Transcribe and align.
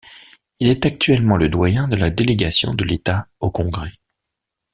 Il 0.57 0.67
est 0.67 0.87
actuellement 0.87 1.37
le 1.37 1.47
doyen 1.47 1.87
de 1.87 1.95
la 1.95 2.09
délégation 2.09 2.73
de 2.73 2.83
l'État 2.83 3.27
au 3.39 3.51
Congrès. 3.51 3.99